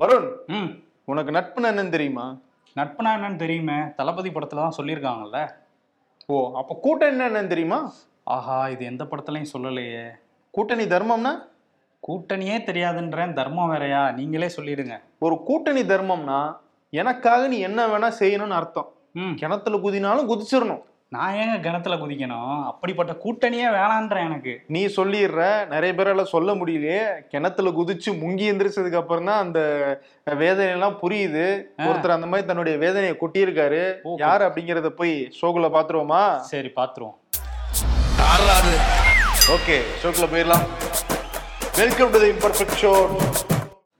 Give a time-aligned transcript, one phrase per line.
[0.00, 2.36] வருண் உனக்கு நட்புன்னு என்னன்னு தெரியுமா?
[2.76, 3.94] நட்புனா என்னன்னு தெரியுமே.
[3.96, 5.50] தளபதி படத்துல தான் சொல்லியிருக்காங்கல்ல.
[6.26, 7.92] ஓ அப்ப கூட்டணி என்னன்னு தெரியுமா?
[8.24, 10.10] ஆஹா இது எந்த படத்துலையும் சொல்லலையே.
[10.50, 11.30] கூட்டணி தர்மம்னா?
[12.08, 13.32] கூட்டணியே தெரியாதுன்றேன்.
[13.32, 14.12] தர்மம் வேறயா?
[14.12, 15.00] நீங்களே சொல்லிடுங்க.
[15.18, 16.56] ஒரு கூட்டணி தர்மம்னா
[16.90, 18.92] எனக்காக நீ என்ன வேணா செய்யணும்னு அர்த்தம்.
[19.12, 19.34] ம்.
[19.34, 20.82] கிணத்துல குதினாலும் குதிச்சிடணும்.
[21.14, 22.54] நான் ஏங்க கிணத்துல குதிக்கணும்?
[22.68, 24.52] அப்படிப்பட்ட கூட்டணியே வேணான்றேன் எனக்கு.
[24.74, 27.02] நீ சொல்லிடுற நிறைய பேரால சொல்ல முடியலையே
[27.32, 29.60] கிணத்துல குதிச்சு முங்கி எந்திரிச்சதுக்கு அப்புறம் தான் அந்த
[30.42, 31.44] வேதனை எல்லாம் புரியுது
[31.88, 33.82] ஒருத்தர் அந்த மாதிரி தன்னுடைய வேதனையை கொட்டியிருக்காரு.
[34.24, 36.22] யார் அப்படிங்கறத போய் ஷோக்குள்ள பாத்துருவோமா?
[36.52, 37.16] சரி பாத்துருவோம்.
[39.56, 40.66] ஓகே ஷோக்குள்ள போயிடலாம்.
[41.82, 42.92] Welcome to the imperfect show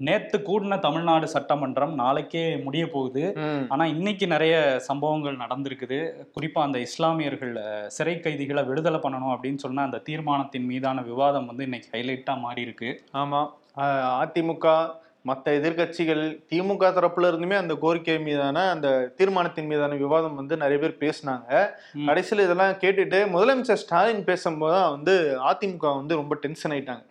[0.00, 3.22] நேத்து கூடின தமிழ்நாடு சட்டமன்றம் நாளைக்கே முடிய போகுது.
[3.68, 4.54] ஆனா இன்னைக்கு நிறைய
[4.88, 5.98] சம்பவங்கள் நடந்திருக்குது.
[6.34, 7.54] குறிப்பா அந்த இஸ்லாமியர்கள்
[7.86, 12.90] சிறை கைதிகளை விடுதலை பண்ணணும் அப்படின்னு சொன்ன அந்த தீர்மானத்தின் மீதான விவாதம் வந்து இன்னைக்கு ஹைலைட்டா மாறி இருக்கு
[13.14, 13.42] ஆமா.
[14.22, 14.66] அதிமுக
[15.28, 21.00] மற்ற எதிர்க்கட்சிகள் திமுக தரப்புல இருந்துமே அந்த கோரிக்கை மீதான அந்த தீர்மானத்தின் மீதான விவாதம் வந்து நிறைய பேர்
[21.04, 21.48] பேசினாங்க.
[22.08, 25.14] கடைசியில் இதெல்லாம் கேட்டுட்டு முதலமைச்சர் ஸ்டாலின் பேசும்போது வந்து
[25.50, 27.04] அதிமுக வந்து ரொம்ப டென்ஷன் ஆயிட்டாங்க.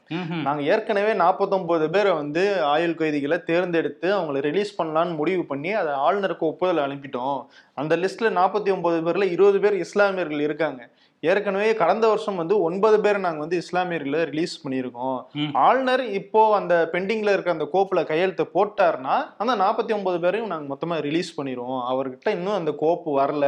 [0.47, 2.43] நாங்க ஏற்கனவே நாற்பத்தொன்பது பேரை வந்து
[2.73, 7.39] ஆயுள் கைதிகளை தேர்ந்தெடுத்து அவங்கள ரிலீஸ் பண்ணலான்னு முடிவு பண்ணி அதை ஆளுநருக்கு ஒப்புதல் அனுப்பிட்டோம்
[7.81, 10.81] அந்த லிஸ்ட்ல நாற்பத்தி ஒன்பது பேர்ல இருபது பேர் இஸ்லாமியர்கள் இருக்காங்க
[11.29, 15.17] ஏற்கனவே கடந்த வருஷம் வந்து ஒன்பது பேர் நாங்க வந்து இஸ்லாமியர்களை ரிலீஸ் பண்ணியிருக்கோம்.
[15.65, 20.97] ஆளுநர் இப்போ அந்த பெண்டிங்ல இருக்க அந்த கோப்புல கையெழுத்து போட்டாருன்னா அந்த நாற்பத்தி ஒன்பது பேரையும் நாங்க மொத்தமா
[21.01, 23.45] ரிலீஸ் பண்ணிடுவோம் அவர்கிட்ட இன்னும் அந்த கோப்பு வரல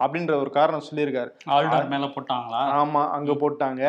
[0.00, 1.30] அப்படின்ற ஒரு காரணம் சொல்லியிருக்காரு.
[1.46, 2.62] ஆளுநர் மேல போட்டாங்களா?
[2.80, 3.82] ஆமா அங்க போட்டாங்க.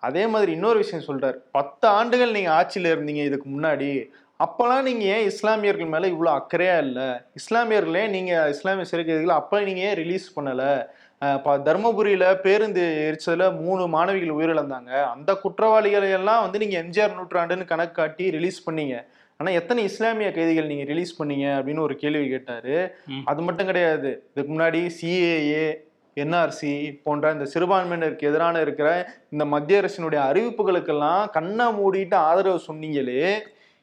[0.00, 1.38] அதே மாதிரி இன்னொரு விஷயம் சொல்றாரு.
[1.50, 3.90] பத்து ஆண்டுகள் நீங்க ஆட்சியில இருந்தீங்க இதுக்கு முன்னாடி.
[4.40, 7.00] அப்பெல்லாம் நீங்க ஏன் இஸ்லாமியர்கள் மேல இவ்வளவு அக்கறையா இல்ல?
[7.40, 10.64] இஸ்லாமியர்களே நீங்க இஸ்லாமிய சிறை கைதிகளை அப்ப நீங்க ஏன் ரிலீஸ் பண்ணல?
[11.66, 14.92] தர்மபுரியில பேருந்து எரிச்சதுல மூணு மாணவிகள் உயிரிழந்தாங்க.
[15.14, 19.04] அந்த குற்றவாளிகளை எல்லாம் வந்து நீங்க எம்ஜிஆர் நூற்றாண்டுன்னு கணக்கு காட்டி ரிலீஸ் பண்ணீங்க.
[19.36, 22.94] ஆனா எத்தனை இஸ்லாமிய கைதிகள் நீங்க ரிலீஸ் பண்ணீங்க அப்படின்னு ஒரு கேள்வி கேட்டாரு.
[23.24, 24.10] அது மட்டும் கிடையாது.
[24.32, 25.64] இதுக்கு முன்னாடி சிஏஏ
[26.16, 28.88] என்ஆர்சி போன்ற இந்த சிறுபான்மையினருக்கு எதிரான இருக்கிற
[29.30, 33.38] இந்த மத்திய அரசினுடைய அறிவிப்புகளுக்கெல்லாம் கண்ணை மூடிட்டு ஆதரவு சொன்னீங்களே.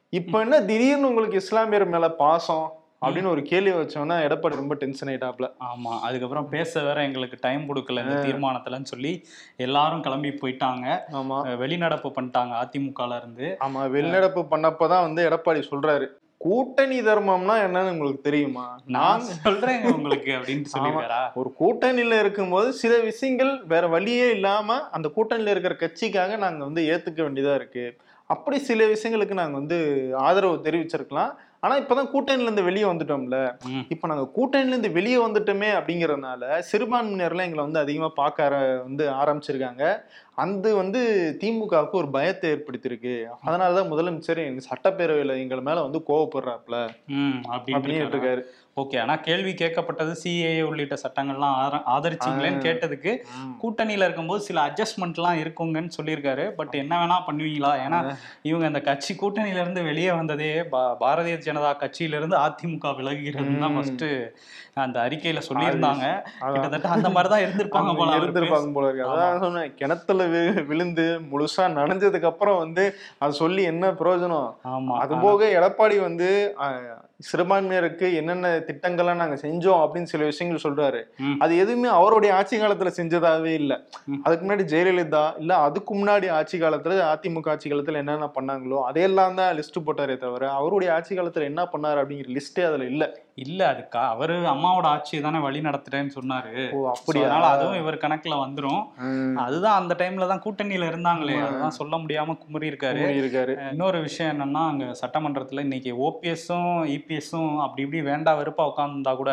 [0.09, 2.67] இப்ப என்ன திடீர்னு உங்களுக்கு இஸ்லாமியர் மேல பாசம்?
[3.01, 5.47] அப்படின்னு ஒரு கேள்வி வச்சோம்னா எடப்பாடி ரொம்ப டென்ஷன் ஆயிட்டாப்ல.
[5.67, 9.11] ஆமா அதுக்கப்புறம் பேச வேற எங்களுக்கு டைம் கொடுக்கல இந்த தீர்மானத்துலன்னு சொல்லி
[9.57, 10.85] எல்லாரும் கிளம்பி போயிட்டாங்க.
[11.13, 11.37] ஆமா.
[11.57, 13.47] வெளிநடப்பு பண்ணிட்டாங்க அதிமுகல இருந்து.
[13.61, 16.07] ஆமா வெளிநடப்பு பண்ணப்பதான் வந்து எடப்பாடி சொல்றாரு.
[16.41, 18.65] கூட்டணி தர்மம்னா என்னன்னு உங்களுக்கு தெரியுமா?
[18.87, 25.47] நான் சொல்றேங்க உங்களுக்கு அப்படின்னு சொல்லிருக்காரா ஒரு கூட்டணியில இருக்கும்போது சில விஷயங்கள் வேற வழியே இல்லாம அந்த கூட்டணியில
[25.47, 27.85] இருக்கிற கட்சிக்காக நாங்க வந்து ஏத்துக்க வேண்டியதா இருக்கு.
[28.29, 29.77] அப்படி சில விஷயங்களுக்கு நாங்க வந்து
[30.19, 31.31] ஆதரவு தெரிவிச்சிருக்கலாம்.
[31.63, 33.37] ஆனா இப்பதான் கூட்டணியில இருந்து வெளியே வந்துட்டோம்ல.
[33.89, 38.47] இப்ப நாங்க கூட்டணியில இருந்து வெளியே வந்துட்டோமே அப்படிங்கறதுனால சிறுபான்மையினர்லாம் எங்களை வந்து அதிகமா பார்க்க
[38.85, 39.83] வந்து ஆரம்பிச்சிருக்காங்க.
[40.43, 41.01] அந்த வந்து
[41.41, 43.15] திமுகவுக்கு ஒரு பயத்தை ஏற்படுத்தியிருக்கு.
[43.45, 46.77] அதனாலதான் முதலமைச்சர் எங்க சட்டப்பேரவையில எங்கள் மேல வந்து கோவப்படுறாப்ல
[47.55, 48.43] அப்படின்னு இருக்காரு.
[48.77, 52.61] ஓகே ஆனா கேள்வி கேட்கப்பட்டது சிஏஏ உள்ளிட்ட சட்டங்கள்லாம் ஆதர- ஆதரிச்சீங்களேன்னு.
[52.65, 53.11] கேட்டதுக்கு
[53.61, 56.45] கூட்டணியில இருக்கும்போது சில அட்ஜஸ்ட்மெண்ட்லாம் இருக்குங்கன்னு சொல்லியிருக்காரு.
[56.51, 57.71] பட் என்ன வேணா பண்ணுவீங்களா?
[57.83, 57.99] ஏன்னா
[58.41, 60.51] இவங்க அந்த கட்சி கூட்டணியில இருந்து வெளியே வந்ததே
[61.01, 63.75] பாரதிய ஜனதா கட்சியில இருந்து அதிமுக விலகிறது தான்.
[63.75, 64.05] ஃபர்ஸ்ட்
[64.79, 66.05] அந்த அறிக்கையில சொல்லியிருந்தாங்க.
[66.47, 69.09] கிட்டத்தட்ட அந்த மாதிரி தான் இருந்திருப்பாங்க போல இருந்திருப்பாங்க போல இருக்கு.
[69.13, 70.27] அதான் சொன்னேன் கிணத்துல
[70.67, 72.85] விழுந்து முழுசா நனைஞ்சதுக்கு அப்புறம் வந்து
[73.17, 74.49] அது சொல்லி என்ன பிரயோஜனம்?
[74.69, 74.95] ஆமா.
[74.99, 76.29] அது போக எடப்பாடி வந்து
[77.19, 80.99] சிறுபான்மையருக்கு என்னென்ன திட்டங்கள்லாம் நாங்க செஞ்சோம் அப்படின்னு சில விஷயங்கள் சொல்றாரு.
[81.41, 83.73] அது எதுவுமே அவருடைய ஆட்சி காலத்துல செஞ்சதாவே இல்ல.
[84.23, 86.77] அதுக்கு முன்னாடி ஜெயலலிதா இல்ல அதுக்கு முன்னாடி ஆட்சி காலத்துல
[87.09, 91.99] அதிமுக ஆட்சி காலத்துல என்னென்ன பண்ணாங்களோ அதையெல்லாம் தான் லிஸ்ட் போட்டாரே தவிர அவருடைய ஆட்சி காலத்துல என்ன பண்ணாரு
[92.01, 93.03] அப்படிங்கிற லிஸ்டே அதுல இல்ல
[93.43, 96.53] இல்ல அதுக்கா அவரு அம்மாவோட ஆட்சியை தானே வழி நடத்துறேன்னு சொன்னாரு
[96.93, 98.81] அப்படியா அதனால அதுவும் இவர் கணக்குல வந்துரும்.
[99.43, 101.35] அதுதான் அந்த டைம்ல தான் கூட்டணியில இருந்தாங்களே.
[101.43, 106.67] அதுதான் சொல்ல முடியாம குமரி இருக்காரு இருக்காரு இன்னொரு விஷயம் என்னன்னா அங்க சட்டமன்றத்துல இன்னைக்கு ஓபிஎஸும்
[107.09, 109.31] இபிஎஸும் அப்படி இப்படி வேண்டா வெறுப்பா உட்கார்ந்தா கூட.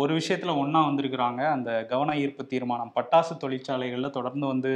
[0.00, 1.42] ஒரு விஷயத்துல ஒண்ணா வந்திருக்கிறாங்க.
[1.56, 2.92] அந்த கவன ஈர்ப்பு தீர்மானம்.
[2.96, 4.72] பட்டாசு தொழிற்சாலைகள்ல தொடர்ந்து வந்து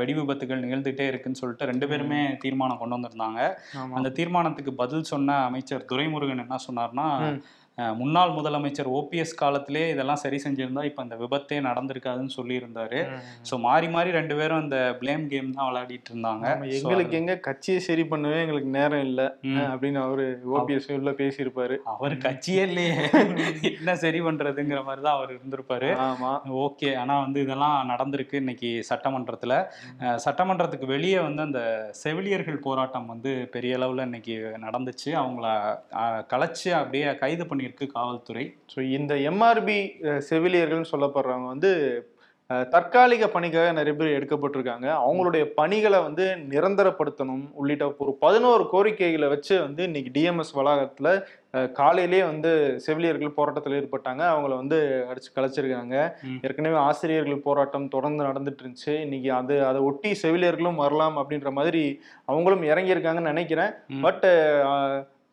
[0.00, 3.40] வெடி விபத்துகள் நிகழ்ந்துட்டே இருக்குன்னு சொல்லிட்டு ரெண்டு பேருமே தீர்மானம் கொண்டு வந்திருந்தாங்க.
[3.98, 7.08] அந்த தீர்மானத்துக்கு பதில் சொன்ன அமைச்சர் துரைமுருகன் என்ன சொன்னார்னா
[8.00, 13.00] முன்னாள் முதலமைச்சர் ஓபிஎஸ் காலத்திலே இதெல்லாம் சரி செஞ்சிருந்தா இப்ப இந்த விபத்தே நடந்திருக்காதுன்னு சொல்லியிருந்தாரு.
[13.48, 16.46] ஸோ மாறி மாறி ரெண்டு பேரும் அந்த ப்ளேம் கேம் தான் விளையாடிட்டு இருந்தாங்க.
[16.78, 19.20] எங்களுக்கு எங்க கட்சியை சரி பண்ணவே எங்களுக்கு நேரம் இல்ல.
[19.70, 20.24] அப்படின்னு அவரு
[20.56, 21.76] ஓபிஎஸ் உள்ள பேசியிருப்பாரு.
[21.94, 22.96] அவர் கட்சியே இல்லையே.
[23.78, 25.90] என்ன சரி பண்றதுங்கிற மாதிரி தான் அவர் இருந்திருப்பாரு.
[26.06, 26.32] ஆமா.
[26.64, 29.54] ஓகே ஆனா வந்து இதெல்லாம் நடந்திருக்கு இன்னைக்கு சட்டமன்றத்துல.
[30.26, 31.62] சட்டமன்றத்துக்கு வெளியே வந்து அந்த
[32.02, 34.34] செவிலியர்கள் போராட்டம் வந்து பெரிய அளவுல இன்னைக்கு
[34.66, 35.10] நடந்துச்சு.
[35.22, 35.46] அவங்கள
[36.32, 38.44] கலைச்சு அப்படியே கைது பண்ணியிருக்கு காவல்துறை.
[38.72, 39.80] ஸோ இந்த எம்ஆர்பி
[40.28, 41.72] செவிலியர்கள்னு சொல்லப்படுறவங்க வந்து
[42.72, 44.86] தற்காலிக பணிக்காக நிறைய பேர் எடுக்கப்பட்டிருக்காங்க.
[45.00, 47.42] அவங்களுடைய பணிகளை வந்து நிரந்தரப்படுத்தணும்.
[47.54, 51.10] உள்ளிட்ட ஒரு பதினோரு கோரிக்கைகளை வச்சு வந்து இன்னைக்கு டிஎம்எஸ் வளாகத்துல
[51.54, 52.50] அஹ், காலையிலேயே வந்து
[52.86, 54.22] செவிலியர்கள் போராட்டத்தில் ஈடுபட்டாங்க.
[54.32, 54.78] அவங்கள வந்து
[55.10, 55.94] அடிச்சு கலைச்சிருக்காங்க.
[56.42, 61.84] ஏற்கனவே ஆசிரியர்கள் போராட்டம் தொடர்ந்து நடந்துட்டு இருந்துச்சு இன்னைக்கு அது அதை ஒட்டி செவிலியர்களும் வரலாம் அப்படின்ற மாதிரி
[62.28, 63.72] அவங்களும் இறங்கியிருக்காங்கன்னு நினைக்கிறேன்.
[64.02, 64.26] பட்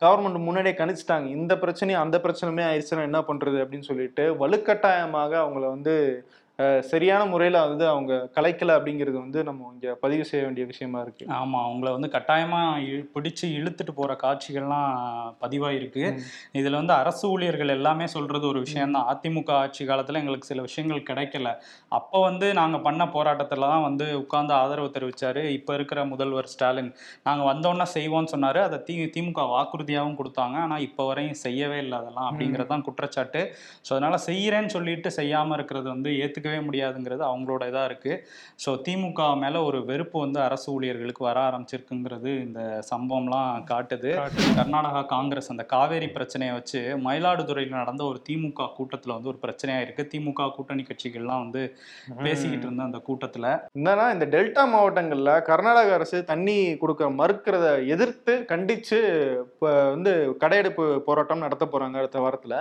[0.01, 1.27] கவர்மெண்ட் முன்னாடியே கணிச்சிட்டாங்க.
[1.39, 5.95] இந்த பிரச்சனையும் அந்த பிரச்சனையுமே ஆயிடுச்சுன்னா என்ன பண்றது அப்படின்னு சொல்லிட்டு வலுக்கட்டாயமாக அவங்கள வந்து
[6.89, 11.25] சரியான முறையில வந்து அவங்க கலைக்கல அப்படிங்கிறது வந்து நம்ம இங்க பதிவு செய்ய வேண்டிய விஷயமா இருக்கு.
[11.37, 14.91] ஆமா அவங்கள வந்து கட்டாயமா இழு- பிடிச்சு இழுத்துட்டு போற காட்சிகள்லாம்
[15.41, 16.03] பதிவாயிருக்கு.
[16.53, 19.07] இதுல வந்து அரசு ஊழியர்கள் எல்லாமே சொல்றது ஒரு விஷயம் தான்.
[19.11, 21.51] அதிமுக ஆட்சி காலத்துல எங்களுக்கு சில விஷயங்கள் கிடைக்கல.
[21.91, 25.43] அப்ப வந்து நாங்க பண்ண போராட்டத்துல தான் வந்து உட்கார்ந்து ஆதரவு தெரிவிச்சாரு.
[25.57, 26.91] இப்ப இருக்கிற முதல்வர் ஸ்டாலின்.
[27.23, 28.61] நாங்க வந்தோன்னே செய்வோம்னு சொன்னாரு.
[28.61, 30.57] அதை தி திமுக வாக்குறுதியாகவும் கொடுத்தாங்க.
[30.61, 33.43] ஆனா இப்ப வரையும் செய்யவே இல்லை அதெல்லாம் அப்படிங்கிறது தான் குற்றச்சாட்டு.
[33.83, 36.09] ஸோ அதனால செய்யறேன்னு சொல்லிட்டு செய்யாம இருக்கிறது வந்து
[36.45, 38.13] ஏத்துக்கவே முடியாதுங்கிறது அவங்களோட இதா இருக்கு.
[38.63, 42.61] ஸோ திமுக மேல ஒரு வெறுப்பு வந்து அரசு ஊழியர்களுக்கு வர ஆரம்பிச்சிருக்குங்கிறது இந்த
[42.91, 44.11] சம்பவம்லாம் காட்டுது.
[44.59, 50.05] கர்நாடகா காங்கிரஸ் அந்த காவேரி பிரச்சனையை வச்சு மயிலாடுதுறையில் நடந்த ஒரு திமுக கூட்டத்துல வந்து ஒரு பிரச்சனையா இருக்கு.
[50.13, 51.63] திமுக கூட்டணி கட்சிகள்லாம் வந்து
[52.25, 53.45] பேசிக்கிட்டு இருந்த அந்த கூட்டத்துல.
[53.79, 57.65] என்னன்னா இந்த டெல்டா மாவட்டங்கள்ல கர்நாடக அரசு தண்ணி கொடுக்க மறுக்கிறத
[57.95, 58.99] எதிர்த்து கண்டிச்சு
[59.47, 60.11] இப்ப வந்து
[60.43, 62.55] கடையெடுப்பு போராட்டம் நடத்த போறாங்க அடுத்த வாரத்துல.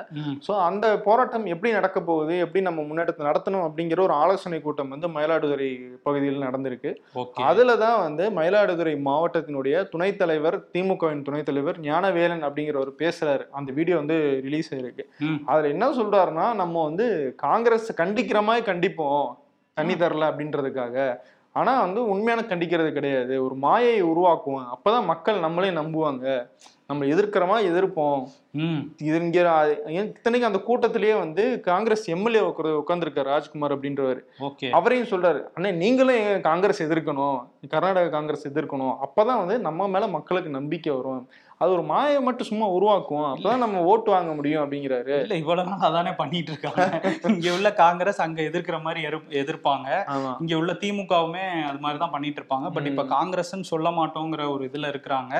[0.47, 2.35] ஸோ அந்த போராட்டம் எப்படி நடக்க போகுது?
[2.45, 3.65] எப்படி நம்ம முன்னெடுத்து நடத்தணும்?
[3.75, 5.69] அப்படிங்கிற ஒரு ஆலோசனை கூட்டம் வந்து மயிலாடுதுறை
[6.03, 6.95] பகுதியில் நடந்திருக்கு.
[7.33, 13.47] அதுல தான் வந்து மயிலாடுதுறை மாவட்டத்தினுடைய துணைத் தலைவர் திமுகவின் துணைத் தலைவர் ஞானவேலன் அப்படிங்கிறவர் பேசுறாரு.
[13.51, 15.05] அந்த வீடியோ வந்து ரிலீஸ் ஆயிருக்கு.
[15.45, 19.27] அதுல என்ன சொல்றாருன்னா நம்ம வந்து காங்கிரஸ் கண்டிக்கிற மாதிரி கண்டிப்போம்
[19.75, 21.17] தண்ணி தரல அப்படின்றதுக்காக.
[21.55, 23.45] ஆனா வந்து உண்மையான கண்டிக்கிறது கிடையாது.
[23.45, 24.65] ஒரு மாயை உருவாக்குவோம்.
[24.75, 26.49] அப்பதான் மக்கள் நம்மளே நம்புவாங்க.
[26.87, 27.59] நம்ம எதிர்க்கிறோமா?
[27.69, 28.25] எதிர்ப்போம்.
[28.53, 29.43] ம், இது இங்க
[29.87, 34.21] இத்தனைக்கு அந்த கூட்டத்திலேயே வந்து காங்கிரஸ் எம்எல்ஏ உட்காந்துருக்காரு ராஜ்குமார் அப்படின்றவர்.
[34.41, 34.71] ஓகே.
[34.71, 37.39] அவரையும் சொல்றாரு அண்ணே நீங்களும் காங்கிரஸ் எதிர்க்கணும்.
[37.69, 38.97] கர்நாடக காங்கிரஸ் எதிர்க்கணும்.
[39.07, 41.29] அப்பதான் வந்து நம்ம மேல மக்களுக்கு நம்பிக்கை வரும்.
[41.65, 45.15] அது ஒரு மாயை மட்டும் சும்மா உருவாக்குவோம் அப்பதான் நம்ம ஓட்டு வாங்க முடியும் அப்படிங்கிறாரு.
[45.21, 46.83] இல்ல இவ்வளவு நாள் அதானே பண்ணிட்டு இருக்காங்க
[47.31, 49.89] இங்க உள்ள காங்கிரஸ் அங்க எதிர்க்கிற மாதிரி எதிர்- எதிர்ப்பாங்க.
[50.41, 53.11] இங்க உள்ள திமுகவுமே அது மாதிரி தான் பண்ணிட்டு இருப்பாங்க பட் இப்ப ம்.
[53.13, 54.13] காங்கிரஸ்ன்னு சொல்ல மாட்டோங்கிற
[54.51, 55.33] ஒரு இதுல இருக்கிறாங்க.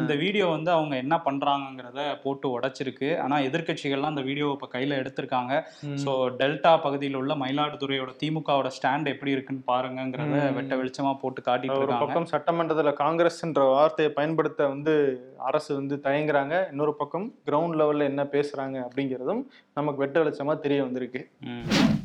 [0.00, 1.90] இந்த வீடியோ வந்து அவங்க என்ன பண்றாங்கங்கிறத
[2.22, 2.80] போட்டு உடைச்சிருக்கு.
[3.20, 5.52] ஆனா எதிர்க்கட்சிகள்லாம் அந்த வீடியோவை இப்ப கையில எடுத்திருக்காங்க.
[6.02, 10.54] சோ டெல்டா பகுதியில் உள்ள மயிலாடுதுறையோட திமுகவோட ஸ்டாண்ட் எப்படி இருக்குன்னு பாருங்கங்கிறத ம்.
[10.54, 13.32] வெட்ட வெளிச்சமா போட்டு காட்டிட்டு இருக்காங்க பக்கம் சட்டமன்றத்துல காங்கிரஸ்ன்ற
[13.70, 14.94] வார்த்தையை பயன்படுத்த வந்து
[15.44, 16.68] அரசு வந்து தயங்குறாங்க.
[16.68, 19.42] இன்னொரு பக்கம் கிரவுண்ட் லெவல்ல என்ன பேசுறாங்க அப்படிங்கிறதும்
[19.74, 21.28] நமக்கு வெட்ட வெளிச்சமா தெரிய வந்திருக்கு.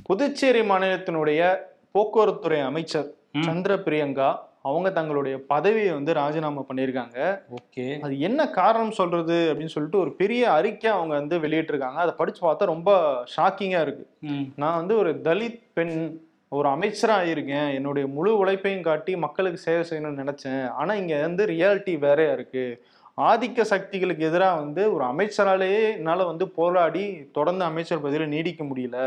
[0.03, 1.57] புதுச்சேரி மாநிலத்தினுடைய
[1.93, 3.11] போக்குவரத்துறை அமைச்சர்.
[3.39, 7.41] சந்திர பிரியங்கா அவங்க தங்களுடைய பதவியை வந்து ராஜினாமா பண்ணியிருக்காங்க.
[7.55, 7.99] ஓகே.
[7.99, 11.93] அது என்ன காரணம் சொல்றது அப்படின்னு சொல்லிட்டு ஒரு பெரிய அறிக்கை அவங்க வந்து வெளியிட்டிருக்காங்க.
[11.93, 14.07] அதை படிச்சு பார்த்தா ரொம்ப ஷாக்கிங்கா இருக்கு.
[14.55, 16.19] நான் வந்து ஒரு தலித் பெண்
[16.49, 20.69] ஒரு அமைச்சரா இருக்கேன் என்னுடைய முழு உழைப்பையும் காட்டி மக்களுக்கு சேவை செய்யணும்னு நினைச்சேன்.
[20.69, 22.83] ஆனா இங்க வந்து ரியாலிட்டி வேறையா இருக்கு.
[23.27, 27.03] ஆதிக்க சக்திகளுக்கு எதிராக வந்து ஒரு அமைச்சராலேயே என்னால் வந்து போராடி
[27.37, 28.97] தொடர்ந்து அமைச்சர் பதவியில் நீடிக்க முடியல.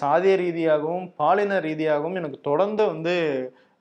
[0.00, 3.14] சாதிய ரீதியாகவும் பாலின ரீதியாகவும் எனக்கு தொடர்ந்து வந்து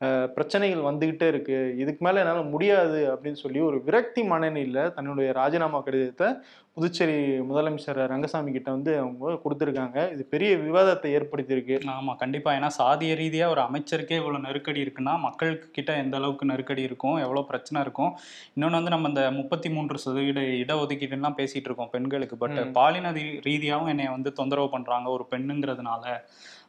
[0.07, 1.75] பிரச்சனைகள் வந்துகிட்டே இருக்கு.
[1.77, 6.33] இதுக்கு மேல என்னால முடியாது அப்படின்னு சொல்லி ஒரு விரக்தி மனநிலையில தன்னுடைய ராஜினாமா கடிதத்தை
[6.74, 10.12] புதுச்சேரி முதலமைச்சர் ரங்கசாமி கிட்ட வந்து அவங்க கொடுத்துருக்காங்க.
[10.12, 11.81] இது பெரிய விவாதத்தை ஏற்படுத்தியிருக்கு.
[11.88, 12.53] ஆமா கண்டிப்பா.
[12.53, 17.45] ஏன்னா சாதிய ரீதியா ஒரு அமைச்சருக்கே இவ்வளவு நெருக்கடி இருக்குன்னா மக்களுக்கு கிட்ட எந்த அளவுக்கு நெருக்கடி இருக்கும் எவ்வளவு
[17.45, 18.18] பிரச்சனை இருக்கும்.
[18.56, 22.38] இன்னொன்னு வந்து நம்ம இந்த முப்பத்தி மூன்று சதவீத இடஒதுக்கீடுலாம் பேசிட்டு இருக்கோம் பெண்களுக்கு.
[22.38, 22.71] பட்.
[22.74, 26.17] பாலின ரீ- ரீதியாவும் என்னைய வந்து தொந்தரவு பண்றாங்க ஒரு பெண்ணுங்கிறதுனால.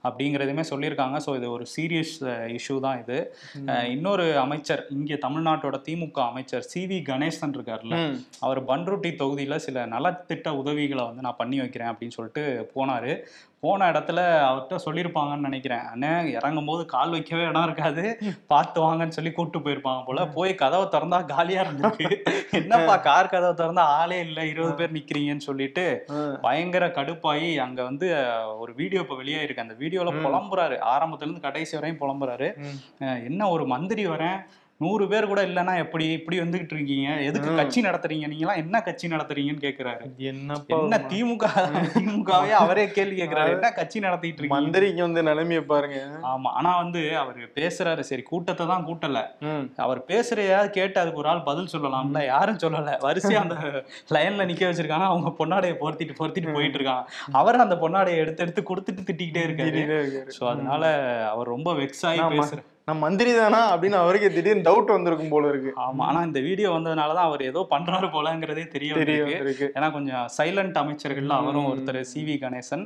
[0.05, 1.17] அப்படிங்கிறதுமே சொல்லியிருக்காங்க.
[1.25, 2.15] ஸோ இது ஒரு சீரியஸ்
[2.57, 3.19] இஷ்யூ தான் இது.
[3.67, 7.95] அஹ், இன்னொரு அமைச்சர் இங்கே தமிழ்நாட்டோட திமுக அமைச்சர் சி வி கணேசன் இருக்கார்ல.
[8.41, 12.45] அவர் பன்ருட்டி தொகுதியில சில நலத்திட்ட உதவிகளை வந்து நான் பண்ணி வைக்கிறேன் அப்படின்னு சொல்லிட்டு
[12.75, 13.15] போனாரு.
[13.65, 15.83] போன இடத்துல அவர்கிட்ட சொல்லியிருப்பாங்கன்னு நினைக்கிறேன்.
[15.91, 18.05] அண்ணே இறங்கும் போது கால் வைக்கவே இடம் இருக்காது.
[18.53, 20.25] பார்த்து வாங்கன்னு சொல்லி கூப்பிட்டு போயிருப்பாங்க போல.
[20.37, 22.09] போய் கதவை திறந்தா காலியா இருந்திருக்கு.
[22.61, 24.47] என்னப்பா கார் கதவை திறந்தா ஆளே இல்லை.
[24.49, 25.85] இருபது பேர் நிக்கிறீங்கன்னு சொல்லிட்டு.
[26.47, 28.09] பயங்கர கடுப்பாயி அங்க வந்து
[28.63, 29.65] ஒரு வீடியோ இப்ப வெளியாயிருக்கு.
[29.67, 30.17] அந்த வீடியோல.
[30.25, 30.79] புலம்புறாரு.
[30.95, 32.51] ஆரம்பத்துல இருந்து கடைசி வரையும் புலம்புறாரு.
[33.31, 34.39] என்ன ஒரு மந்திரி வரேன்?
[34.81, 37.09] நூறு பேர் கூட இல்லைன்னா எப்படி இப்படி வந்துகிட்டு இருக்கீங்க?
[37.29, 37.51] எதுக்கு.
[37.59, 38.27] கட்சி நடத்துறீங்க?
[38.33, 40.05] நீங்களாம் என்ன கட்சி நடத்துறீங்கன்னு கேக்குறாரு.
[40.31, 41.47] என்னப்பா என்ன திமுக
[41.97, 43.53] திமுகவே அவரே கேள்வி கேக்குறாரு.
[43.57, 44.57] என்ன கட்சி நடத்திட்டு இருக்கீங்க?
[44.57, 46.01] மந்திரிக்கு வந்து நிலைமைய பாருங்க.
[46.31, 48.05] ஆமா ஆனா வந்து அவர் பேசுறாரு.
[48.11, 49.23] சரி கூட்டத்தை தான் கூட்டல.
[49.87, 52.25] அவர் பேசுறையாவது கேட்டு அதுக்கு ஒரு ஆள் பதில் சொல்லலாம்ல.
[52.33, 52.97] யாரும் சொல்லல.
[53.07, 53.57] வரிசையா அந்த
[54.17, 55.09] லைன்ல நிக்க வச்சிருக்காங்க.
[55.13, 57.07] அவங்க பொன்னாடையை பொருத்திட்டு பொருத்திட்டு போயிட்டு இருக்காங்க.
[57.43, 59.83] அவர் அந்த பொன்னாடையை எடுத்து எடுத்து கொடுத்துட்டு திட்டிக்கிட்டே இருக்காரு.
[60.39, 60.85] சோ அதனால
[61.33, 62.47] அவர் ரொம்ப வெக்ஸ் ஆகி ஆமா.
[62.89, 65.71] நான் மந்திரி தானா அப்படின்னு அவருக்கே திடீர்னு டவுட் வந்திருக்கும் போல இருக்கு.
[65.85, 69.69] ஆமா ஆனா இந்த வீடியோ வந்ததுனாலதான் அவர் ஏதோ பண்றாரு போலங்கிறதே தெரிய வந்திருக்கு.
[69.77, 71.69] ஏன்னா கொஞ்சம் சைலண்ட் அமைச்சர்கள்ல அவரும்.
[71.73, 72.85] ஒருத்தர் சி வி கணேசன்.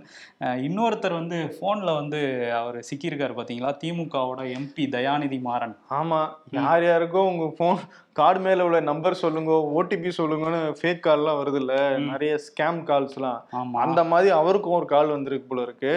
[0.66, 2.20] இன்னொருத்தர் வந்து போன்ல வந்து
[2.60, 3.72] அவர் சிக்கியிருக்காரு பாத்தீங்களா?
[3.84, 5.76] திமுகவோட எம்பி தயாநிதி மாறன்.
[6.00, 7.80] ஆமா யார் யாருக்கோ உங்க போன்
[8.18, 11.72] கார்டு மேல உள்ள நம்பர் சொல்லுங்க ஓடிபி சொல்லுங்கன்னு ஃபேக் கால்லாம் வருது இல்ல.
[12.10, 13.40] நிறைய ஸ்கேம் கால்ஸ்லாம்
[13.84, 15.92] அந்த மாதிரி அவருக்கும் ஒரு கால் வந்திருக்கு போல இருக்கு.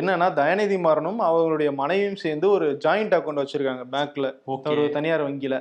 [0.00, 4.28] என்னன்னா தயாநிதி மாறனும் அவங்களுடைய மனைவியும் சேர்ந்து ஒரு ஜாயிண்ட் அக்கௌண்ட் வச்சிருக்காங்க பேங்க்ல
[4.72, 5.58] ஒரு தனியார் வங்கியில.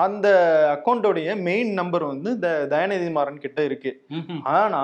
[0.00, 0.26] அந்த
[0.74, 3.90] அக்கௌண்ட்டோடைய மெயின் நம்பர் வந்து த தயாநிதி மாறன் கிட்ட இருக்கு.
[4.56, 4.82] ஆனா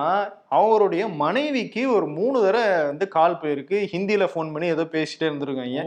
[0.48, 3.76] அவருடைய மனைவிக்கு ஒரு மூணு தடவை வந்து கால் போயிருக்கு.
[3.92, 5.80] ஹிந்தியில ஃபோன் பண்ணி ஏதோ பேசிட்டே இருந்திருக்காங்க.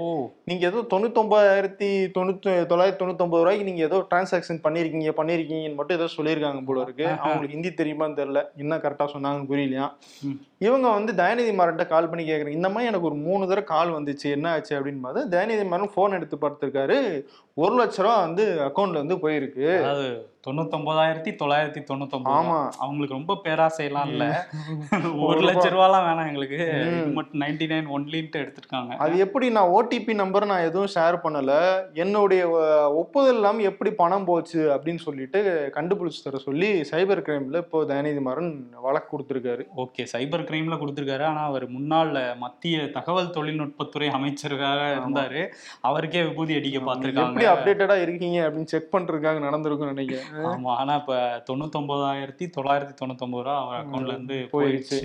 [0.50, 6.64] நீங்க ஏதோ தொண்ணூத்தொன்பதாயிரத்தி தொண்ணூத்தி தொள்ளாயிரத்தி தொண்ணூத்தொன்பது ரூபாய்க்கு நீங்க ஏதோ டிரான்சாக்ஷன் பண்ணிருக்கீங்க பண்ணிருக்கீங்கன்னு மட்டும் ஏதோ சொல்லியிருக்காங்க
[6.70, 7.08] போல இருக்கு.
[7.24, 8.44] அவங்களுக்கு ஹிந்தி தெரியுமான்னு தெரியல.
[8.64, 9.88] என்ன கரெக்டா சொன்னாங்கன்னு புரியலையா.
[10.68, 12.60] இவங்க வந்து தயாநிதி மாறன்ட்ட கால் பண்ணி கேக்குறாங்க.
[12.60, 14.28] இந்த மாதிரி எனக்கு ஒரு மூணு தடவை கால் வந்துச்சு.
[14.38, 16.98] என்ன ஆச்சு அப்படின்னு பார்த்தா தயாநிதி மாறன் ஃபோன் எடுத்து பார்த்திருக்காரு.
[17.64, 19.70] ஒரு லட்ச ரூபா வந்து அக்கௌண்ட்ல வந்து போயிருக்கு.
[20.48, 22.70] தொண்ணூத்தொன்பதாயிரத்தி தொள்ளாயிரத்தி தொண்ணூத்தொன்பது ஆமா.
[22.78, 24.48] அவங்களுக்கு ரொம்ப பேராசையெல்லாம் இல்ல.
[25.16, 26.60] ஒரு லட்ச ரூபாலாம் வேணாம் எங்களுக்கு.
[27.14, 28.96] மட்டும் நைன்டி நைன் ஒன்லின்ட்டு எடுத்துருக்காங்க.
[28.98, 31.54] அது எப்படி நான் ஓடிபி நம்பர் நான் எதுவும் ஷேர் பண்ணல.
[31.94, 32.50] என்னுடைய
[32.90, 38.70] ஒப்புதல் இல்லாம எப்படி பணம் போச்சு அப்படின்னு சொல்லிட்டு கண்டுபிடிச்சு தர சொல்லி சைபர் கிரைம்ல இப்போ தயாநிதி மாறன்
[38.82, 39.66] வழக்கு கொடுத்திருக்காரு.
[39.78, 41.24] ஓகே சைபர் கிரைம்ல கொடுத்துருக்காரு.
[41.24, 45.48] ஆனா அவர் முன்னாள் மத்திய தகவல் தொழில்நுட்பத்துறை அமைச்சராக இருந்தாரு.
[45.82, 47.46] அவருக்கே விபூதி அடிக்க எப்படி பார்த்திருக்காங்க.
[47.54, 50.28] அப்டேட்டடா இருக்கீங்க அப்படின்னு செக் பண்றதுக்காக நடந்திருக்கும் நினைக்கிறேன்.
[50.36, 54.98] ஆமா ஆனா இப்ப தொண்ணூத்தொன்பதாயிரத்தி தொள்ளாயிரத்தி தொண்ணூத்தொன்பது ரூபா அவர் அக்கௌண்ட்ல இருந்து போயிடுச்சு.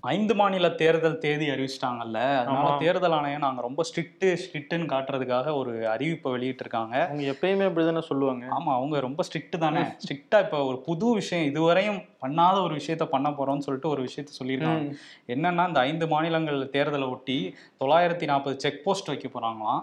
[0.00, 2.76] ஐந்து மாநில தேர்தல் தேதி அறிவிச்சிட்டாங்கல்ல அதனால.
[2.78, 8.44] தேர்தல் ஆணையம் நாங்க ரொம்ப ஸ்ட்ரிக்ட் ஸ்ட்ரிக்ட்னு காட்டுறதுக்காக ஒரு அறிவிப்பை வெளியிட்டு இருக்காங்க அவங்க எப்பயுமே அப்படிதானே சொல்லுவாங்க.
[8.44, 9.80] ஆமா அவங்க ரொம்ப ஸ்ட்ரிக்ட் தானே.
[9.80, 14.96] ஸ்ட்ரிக்டா இப்ப ஒரு புது விஷயம் இதுவரையும் பண்ணாத ஒரு விஷயத்த பண்ண போறோம்னு சொல்லிட்டு ஒரு விஷயத்த சொல்லியிருக்காங்க.
[15.26, 19.82] என்னன்னா இந்த ஐந்து மாநிலங்கள் தேர்தலை ஒட்டி தொள்ளாயிரத்தி நாற்பது செக் போஸ்ட் வைக்க போறாங்களாம்.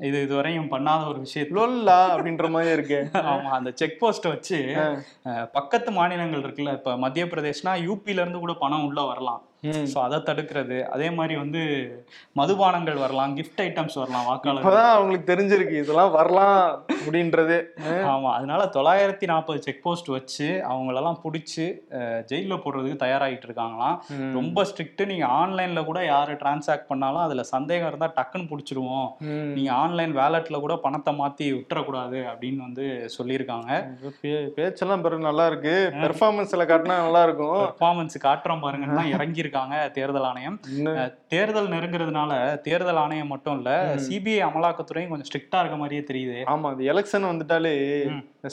[0.00, 2.98] இது இதுவரையும் பண்ணாத ஒரு விஷயத்துல லொல்லா அப்படின்ற மாதிரி இருக்கு.
[3.30, 4.58] ஆமா அந்த செக் போஸ்ட்டை வச்சு
[5.56, 9.42] பக்கத்து மாநிலங்கள் இருக்குல்ல இப்ப மத்திய பிரதேஷ்னா யூபில இருந்து கூட பணம் உள்ள வரலாம்.
[9.62, 10.82] ஸோ அதை தடுக்கிறது.
[10.82, 11.62] அதே மாதிரி வந்து
[12.36, 17.64] மதுபானங்கள் வரலாம் கிஃப்ட் ஐட்டம்ஸ் வரலாம் வாக்காளர் இப்பதான் அவங்களுக்கு தெரிஞ்சிருக்கு இதெல்லாம் வரலாம் அப்படின்றது.
[17.86, 21.66] ஆமா அதனால தொள்ளாயிரத்தி நாற்பது செக் போஸ்ட் வச்சு அவங்களெல்லாம் பிடிச்சி
[22.24, 23.98] ஜெயிலில் போடுறதுக்கு தயாராகிட்டு இருக்காங்களாம்.
[24.32, 29.16] ரொம்ப ஸ்ட்ரிக்ட் நீங்க ஆன்லைன்ல கூட யாரு டிரான்சாக்ட் பண்ணாலும் அதுல சந்தேகம் இருந்தா டக்குன்னு பிடிச்சிருவோம்.
[29.18, 29.26] ம்.
[29.26, 33.86] நீங்க ஆன்லைன் வேலட்ல கூட பணத்தை மாத்தி விட்டுறக்கூடாது அப்படின்னு வந்து சொல்லியிருக்காங்க.
[34.22, 35.90] பே- பேச்செல்லாம் பிறகு நல்லா இருக்கு.
[35.94, 37.56] பெர்ஃபார்மன்ஸ்ல காட்டினா நல்லா இருக்கும்.
[37.56, 39.16] பெர்ஃபார்மன்ஸ் காட்டுறோம் பாருங்கன்னா
[39.50, 40.56] இறங்கியிருக்காங்க தேர்தல் ஆணையம்.
[41.28, 43.70] தேர்தல் நெருங்குறதுனால தேர்தல் ஆணையம் மட்டும் இல்ல
[44.06, 46.38] சிபிஐ அமலாக்கத்துறையும் கொஞ்சம் ஸ்ட்ரிக்டா இருக்க மாதிரியே தெரியுது.
[46.52, 47.74] ஆமா அந்த எலெக்ஷன் வந்துட்டாலே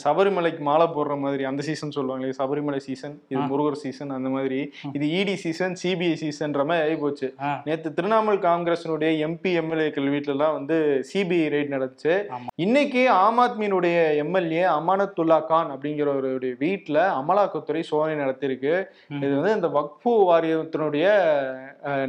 [0.02, 3.40] சபரிமலைக்கு மாலை போடுற மாதிரி அந்த சீசன் சொல்லுவாங்களே சபரிமலை சீசன் இது.
[3.50, 4.58] முருகர் சீசன் அந்த மாதிரி
[4.92, 7.28] இது இடி சீசன் சிபிஐ சீசன்ற மாதிரி ஆகி போச்சு.
[7.66, 10.76] நேத்து திரிணாமுல் காங்கிரஸினுடைய எம்பி எம்எல்ஏக்கள் வீட்டுல எல்லாம் வந்து
[11.10, 12.14] சிபிஐ ரைட் நடந்துச்சு.
[12.64, 18.74] இன்னைக்கு ஆம் ஆத்மியினுடைய எம்எல்ஏ அமானத்துல்லா கான் அப்படிங்கிறவருடைய வீட்டுல அமலாக்கத்துறை சோதனை நடத்தியிருக்கு.
[19.08, 19.22] ம்.
[19.24, 21.12] இது வந்து இந்த வக்ஃபு வாரியத்தினுடைய தன்னுடைய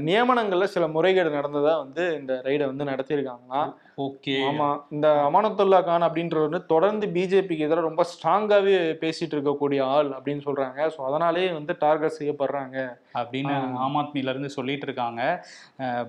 [0.08, 3.72] நியமனங்களில் சில முறைகேடு நடந்ததாக வந்து இந்த ரைடை வந்து நடத்தியிருக்காங்களாம்.
[3.98, 4.34] ஓகே.
[4.48, 10.44] ஆமா இந்த அமானத்துல்லா கான் அப்படின்றவர் வந்து தொடர்ந்து பிஜேபிக்கு எதிராக ரொம்ப ஸ்ட்ராங்காவே பேசிட்டு இருக்கக்கூடிய ஆள் அப்படின்னு
[10.48, 10.80] சொல்றாங்க.
[10.96, 12.75] ஸோ அதனாலேயே வந்து டார்கெட் செய்யப்படுறாங்க.
[13.20, 13.54] அப்படின்னு.
[13.84, 15.22] ஆம் ஆத்மில இருந்து சொல்லிட்டு இருக்காங்க.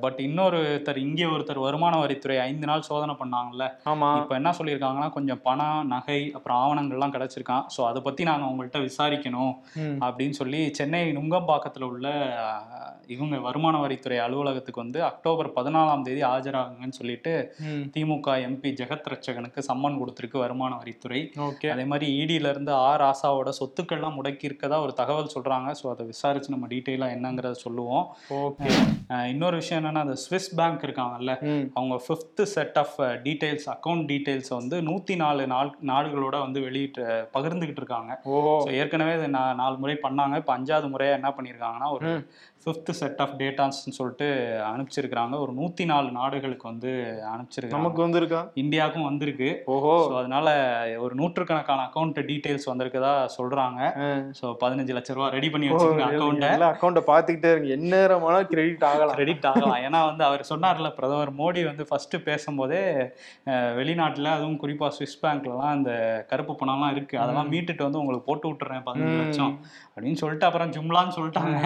[0.03, 3.67] பட் இன்னொருத்தர் இங்கே ஒருத்தர் வருமான வரித்துறை ஐந்து நாள் சோதனை பண்ணாங்கல்ல.
[3.93, 4.11] ஆமா.
[4.21, 7.65] இப்போ என்ன சொல்லியிருக்காங்கன்னா கொஞ்சம் பணம் நகை அப்புறம் ஆவணங்கள்லாம் கிடைச்சிருக்கான்.
[7.77, 9.55] ஸோ அதை பத்தி நாங்க உங்கள்கிட்ட விசாரிக்கணும்.
[10.09, 12.07] அப்படின்னு சொல்லி சென்னை நுங்கம்பாக்கத்துல உள்ள
[13.17, 17.35] இவங்க வருமான வரித்துறை அலுவலகத்துக்கு வந்து அக்டோபர் பதினாலாம் தேதி ஆஜராகுங்கன்னு சொல்லிட்டு.
[17.95, 21.21] திமுக எம்பி ஜெகத் ரட்சகனுக்கு சம்மன் கொடுத்திருக்கு வருமான வரித்துறை.
[21.47, 21.69] ஓகே.
[21.75, 25.71] அதே மாதிரி இடியில இருந்து ஆர் ராசாவோட சொத்துக்கள்லாம் முடக்கி இருக்கதா ஒரு தகவல் சொல்றாங்க.
[25.81, 28.07] ஸோ அதை விசாரிச்சு நம்ம டீட்டெயிலாக என்னங்கிறத சொல்லுவோம்.
[28.43, 28.71] ஓகே.
[29.33, 31.35] இன்னொரு விஷயம் என்னன்னா அந்த ஸ்விஸ் பேங்க் இருக்காங்கல்ல.
[31.79, 37.05] அவங்க fifth set of details account details வந்து நூத்தி நாலு நாள் நாடுகளோட வந்து வெளியிட்டு
[37.37, 38.13] பகிர்ந்துகிட்டு இருக்காங்க.
[38.83, 39.29] ஏற்கனவே இது
[39.63, 40.37] நாலு முறை பண்ணாங்க.
[40.37, 42.13] இப்போ அஞ்சாவது முறையா என்ன பண்ணியிருக்காங்கன்னா ஒரு.
[42.63, 44.27] ஃபிஃப்த் செட் ஆஃப் டேட்டாஸ்ன்னு சொல்லிட்டு
[44.71, 45.35] அனுப்பிச்சிருக்கிறாங்க.
[45.45, 46.91] ஒரு நூத்தி நாலு நாடுகளுக்கு வந்து
[47.33, 47.68] அனுப்பிச்சிருக்காங்க.
[47.75, 48.41] நமக்கு வந்திருக்கா?
[48.63, 49.49] இந்தியாவுக்கும் வந்திருக்கு.
[49.75, 49.95] ஓஹோ.
[50.21, 50.49] அதனால
[51.05, 53.81] ஒரு நூற்றுக்கணக்கான அக்கௌண்ட் டீடைல்ஸ் வந்திருக்கதா சொல்றாங்க.
[54.39, 57.69] ஸோ பதினஞ்சு லட்ச ரூபா ரெடி பண்ணி வச்சிருக்க அக்கௌண்ட்டை அக்கௌண்ட்டை பார்த்துக்கிட்டே இருங்க.
[57.79, 59.17] எந்நேரமானாலும் கிரெடிட் ஆகலாம்.
[59.19, 59.83] கிரெடிட் ஆகலாம்.
[59.89, 62.83] ஏன்னா வந்து அவர் சொன்னார்ல பிரதமர் மோடி வந்து ஃபர்ஸ்ட் பேசும்போதே
[63.79, 65.91] வெளிநாட்டுல அதுவும் குறிப்பா சுவிஸ் பேங்க்லலாம் அந்த
[66.31, 67.17] கருப்பு பணம்லாம் இருக்கு.
[67.25, 69.55] அதெல்லாம் மீட்டுட்டு வந்து உங்களுக்கு போட்டு விட்டுறேன் பதினஞ்சு லட்சம்.
[69.95, 71.59] அப்படின்னு சொல்லிட்டு அப்புறம் ஜும்லான்னு சொல்லிட்டாங்க.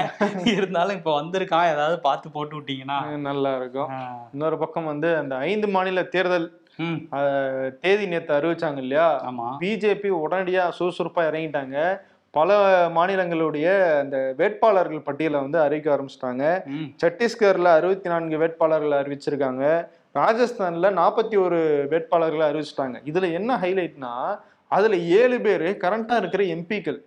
[0.56, 2.98] இருந்தாலும் இப்போ வந்திருக்கான் ஏதாவது பார்த்து போட்டு விட்டீங்கன்னா.
[3.28, 3.90] நல்லா இருக்கும்.
[4.34, 7.08] இன்னொரு பக்கம் வந்து அந்த ஐந்து மாநில தேர்தல் ம்.
[7.10, 9.22] அஹ், தேதி நேத்து அறிவிச்சாங்க இல்லையா?
[9.26, 9.48] ஆமா.
[9.60, 11.76] பிஜேபி உடனடியா சுறுசுறுப்பா இறங்கிட்டாங்க.
[12.34, 12.52] பல
[12.88, 13.66] மாநிலங்களுடைய
[13.98, 16.44] அந்த வேட்பாளர்கள் பட்டியலை வந்து அறிவிக்க ஆரம்பிச்சிட்டாங்க.
[17.02, 19.64] சத்தீஸ்கர்ல அறுபத்தி நான்கு வேட்பாளர்கள் அறிவிச்சிருக்காங்க.
[20.14, 21.58] ராஜஸ்தான்ல நாற்பத்தி ஒரு
[21.90, 22.96] வேட்பாளர்களை அறிவிச்சிட்டாங்க.
[23.04, 24.12] இதுல என்ன ஹைலைட்னா
[24.70, 27.00] அதுல ஏழு பேர் கரண்டா இருக்கிற எம்பிக்கள்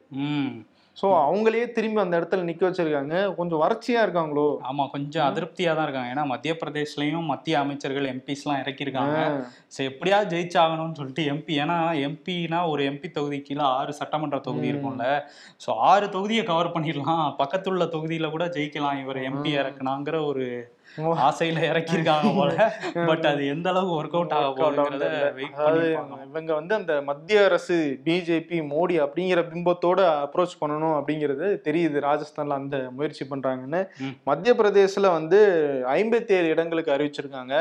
[0.97, 3.15] ஸோ அவங்களையே திரும்பி அந்த இடத்துல நிக்க வச்சிருக்காங்க.
[3.35, 4.45] கொஞ்சம் வறட்சியா இருக்காங்களோ?
[4.69, 6.11] ஆமா கொஞ்சம் அதிருப்தியா தான் இருக்காங்க.
[6.13, 9.17] ஏன்னா மத்திய பிரதேஷ்லயும் மத்திய அமைச்சர்கள் எம்பிஸ் எல்லாம் இறக்கியிருக்காங்க
[9.67, 14.67] சரி எப்படியாவது ஜெயிச்சாகணும்னு சொல்லிட்டு எம்பி ஏன்னா எம்பினா ஒரு எம்பி தொகுதி கீழே ஆறு சட்டமன்ற தொகுதி.
[14.67, 15.07] இருக்கும்ல.
[15.65, 17.27] ஸோ ஆறு தொகுதியை கவர் பண்ணிடலாம்.
[17.37, 19.01] பக்கத்துள்ள தொகுதியில கூட ஜெயிக்கலாம்.
[19.03, 19.59] இவர் எம்பி ம்.
[19.59, 20.47] இறக்குனாங்கிற ஒரு.
[21.25, 22.51] ஆசையில இறக்கியிருக்காங்க போல
[23.09, 25.07] பட் அது எந்த அளவுக்கு ஒர்க் அவுட் ஆக அதாவது
[25.47, 26.21] பார்க்கலாம்.
[26.29, 27.75] இவங்க வந்து அந்த மத்திய அரசு
[28.05, 33.81] பிஜேபி மோடி அப்படிங்கிற பிம்பத்தோட அப்ரோச் பண்ணணும் அப்படிங்கிறது தெரியுது ராஜஸ்தான்ல அந்த முயற்சி பண்றாங்கன்னு.
[34.29, 35.39] மத்திய பிரதேசல வந்து
[35.95, 37.53] ஐம்பத்தி ஏழு இடங்களுக்கு அறிவிச்சிருக்காங்க.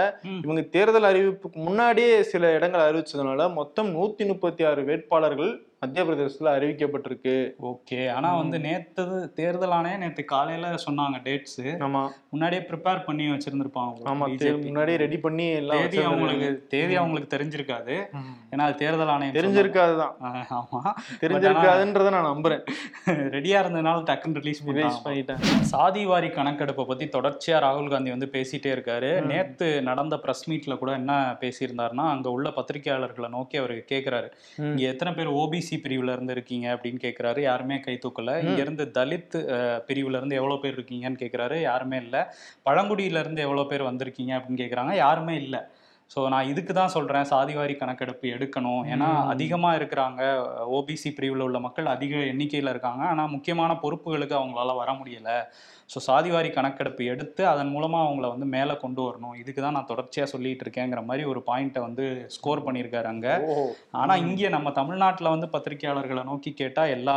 [0.44, 5.52] இவங்க தேர்தல் அறிவிப்புக்கு முன்னாடியே சில இடங்கள் அறிவிச்சதுனால மொத்தம் நூத்தி முப்பத்தி ஆறு வேட்பாளர்கள்
[5.84, 7.34] மத்திய பிரதேசத்துல அறிவிக்கப்பட்டிருக்கு.
[7.62, 8.10] ஓகே.
[8.10, 11.64] ஆனா வந்து நேத்து தேர்தல் ஆணையம் நேத்து காலையில சொன்னாங்க டேட்ஸ்.
[11.78, 12.02] ஆமா.
[12.30, 14.14] முன்னாடியே ப்ரிப்பேர் பண்ணி வச்சிருந்திருப்பாங்க.
[14.62, 16.02] முன்னாடியே ரெடி பண்ணி எல்லாம் தேதி.
[16.02, 17.96] அவங்களுக்கு தேதி அவங்களுக்கு தெரிஞ்சிருக்காது.
[18.50, 20.42] ஏன்னா அது தேர்தல் ஆணையம் தெரிஞ்சிருக்காதுதான் சொன்னாங்க.
[20.50, 20.80] ஆ, ஆமா.
[21.22, 22.62] தெரிஞ்சிருக்காதுன்றத நான் நம்புறேன்.
[23.34, 25.40] ரெடியா இருந்ததுனால டக்குன்னு ரிலீஸ் ரிலீஸ் பண்ணிட்டேன்
[25.72, 29.22] சாதிவாரி கணக்கெடுப்பை பத்தி தொடர்ச்சியா ராகுல் காந்தி வந்து பேசிட்டே இருக்காரு.
[29.22, 34.28] நேத்து நடந்த பிரஸ் மீட்ல கூட என்ன பேசியிருந்தாருன்னா அங்க உள்ள பத்திரிகையாளர்களை நோக்கி அவர் கேக்குறாரு.
[34.56, 34.62] ம்.
[34.62, 37.40] இங்க எத்தனை பேர் ஓபிசி பிரிவுல இருந்து இருக்கீங்க அப்படின்னு கேக்குறாரு.
[37.40, 38.42] யாருமே கை தூக்கல.
[38.44, 39.36] இங்க இருந்து தலித்
[39.88, 41.60] பிரிவுல இருந்து எவ்வளவு பேர் இருக்கீங்கன்னு கேக்குறாரு.
[41.60, 42.16] யாருமே இல்ல.
[42.64, 44.94] பழங்குடியில இருந்து எவ்வளவு பேர் வந்திருக்கீங்க அப்படின்னு கேக்குறாங்க.
[44.96, 45.56] யாருமே இல்ல.
[46.10, 47.28] ஸோ நான் இதுக்கு தான் சொல்றேன்.
[47.30, 48.82] சாதிவாரி கணக்கெடுப்பு எடுக்கணும்.
[48.92, 49.28] ஏன்னா ம்.
[49.28, 50.20] அதிகமா இருக்கிறாங்க
[50.76, 53.04] ஓபிசி பிரிவுல உள்ள மக்கள் அதிக எண்ணிக்கையில இருக்காங்க.
[53.04, 55.30] ஆனா முக்கியமான பொறுப்புகளுக்கு அவங்களால வர முடியல.
[55.90, 59.34] ஸோ சாதிவாரி கணக்கெடுப்பு எடுத்து அதன் மூலமா அவங்கள வந்து மேலே கொண்டு வரணும்.
[59.34, 62.04] இதுக்கு தான் நான் தொடர்ச்சியா சொல்லிட்டு இருக்கேங்கிற மாதிரி ஒரு பாயிண்ட்டை வந்து
[62.36, 63.26] ஸ்கோர் பண்ணியிருக்காரு அங்க.
[63.48, 67.16] ஓஹோ ஆனா இங்கே நம்ம தமிழ்நாட்டுல வந்து பத்திரிகையாளர்களை நோக்கி கேட்டா எல்லா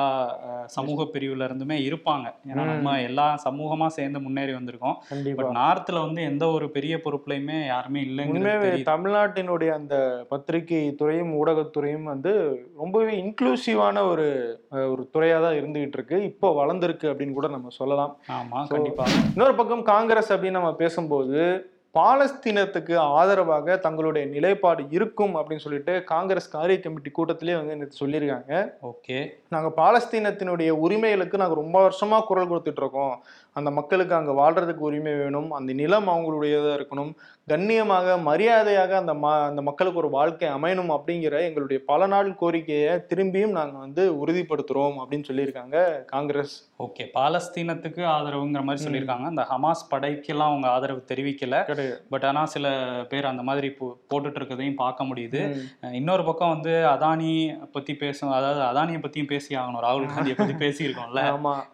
[0.76, 2.28] சமூக பிரிவுல இருந்துமே இருப்பாங்க.
[2.50, 2.66] ஏன்னா.
[2.74, 4.98] நம்ம எல்லா சமூகமா சேர்ந்து முன்னேறி வந்திருக்கோம்.
[5.40, 12.66] பட் நார்த்ல வந்து எந்த ஒரு பெரிய பொறுப்புலையுமே யாருமே இல்லைங்கிறது தமிழ்நாட்டினுடைய அந்த பத்திரிகை துறையும் ஊடகத்துறையும் வந்து
[12.78, 14.28] ரொம்பவே இன்க்ளூசிவான ஒரு
[14.72, 16.24] ஒரு துறையா தான் இருந்துகிட்டு இருக்கு.
[16.24, 18.18] இப்போ வளர்ந்துருக்கு அப்படின்னு கூட நம்ம சொல்லலாம்.
[18.30, 19.06] ஆமா கண்டிப்பா.
[19.34, 26.80] இன்னொரு பக்கம் காங்கிரஸ் அப்படின்னு நம்ம பேசும்போது பாலஸ்தீனத்துக்கு ஆதரவாக தங்களுடைய நிலைப்பாடு இருக்கும் அப்படின்னு சொல்லிட்டு காங்கிரஸ் காரிய
[26.80, 28.72] கமிட்டி கூட்டத்திலே வந்து நேத்து சொல்லியிருக்காங்க.
[28.84, 29.32] ஓகே.
[29.50, 33.24] நாங்க பாலஸ்தீனத்தினுடைய உரிமைகளுக்கு நாங்க ரொம்ப வருஷமா குரல் கொடுத்துட்டு இருக்கோம்.
[33.58, 35.52] அந்த மக்களுக்கு அங்க வாழ்றதுக்கு உரிமை வேணும்.
[35.52, 37.14] அந்த நிலம் அவங்களுடையதா இருக்கணும்.
[37.48, 43.50] கண்ணியமாக மரியாதையாக அந்த ம அந்த மக்களுக்கு ஒரு வாழ்க்கை அமையணும் அப்படிங்கிற எங்களுடைய பல நாள் கோரிக்கையை திரும்பியும்
[43.50, 46.70] நாங்க வந்து உறுதிப்படுத்துறோம் அப்படின்னு சொல்லியிருக்காங்க காங்கிரஸ்.
[46.80, 47.06] ஓகே.
[47.14, 49.24] பாலஸ்தீனத்துக்கு ஆதரவுங்கிற மாதிரி சொல்லியிருக்காங்க.
[49.24, 51.66] அந்த ஹமாஸ் படைக்கெல்லாம் அவங்க ஆதரவு தெரிவிக்கல.
[52.10, 55.56] பட் ஆனா சில பேர் அந்த மாதிரி போ- போட்டுட்டு இருக்கதையும் பார்க்க முடியுது.
[55.92, 61.20] இன்னொரு பக்கம் வந்து அதானி பத்தி பேசும் அதாவது அதானியை பத்தியும் பேசி ஆகணும் ராகுல் காந்தியை பத்தி பேசியிருக்கோம்ல.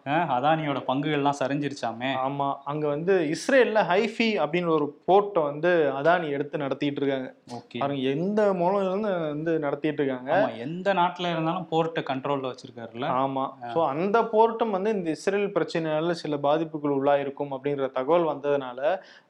[0.08, 2.48] அதானியோட பங்குகள்லாம் சரிஞ்சிருச்சாமே ஆமா.
[2.64, 7.28] அங்க வந்து இஸ்ரேல்ல ஹைஃபி அப்படின்னு ஒரு போர்ட்டை வந்து அதானி எடுத்து நடத்திட்டு இருக்காங்க.
[7.54, 7.78] ஓகே.
[7.78, 10.32] பாருங்க எந்த மூலம் இருந்து வந்து நடத்திட்டு இருக்காங்க?
[10.66, 13.08] எந்த நாட்டுல இருந்தாலும் போர்ட்டை கண்ட்ரோல்ல வச்சிருக்காருல்ல?
[13.20, 13.44] ஆமா.
[13.74, 18.80] சோ அந்த போர்ட்டும் வந்து இந்த இஸ்ரேல் பிரச்சனையால சில பாதிப்புகள் உள்ளாயிருக்கும் அப்படின்ற தகவல் வந்ததுனால